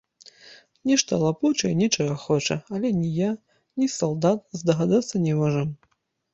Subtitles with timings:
[0.91, 3.29] Нешта лапоча і нечага хоча, але ні я,
[3.83, 5.73] ні салдат здагадацца не можам.